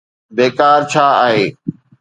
بيڪار 0.37 0.77
ڇا 0.91 1.05
آهي؟ 1.25 1.45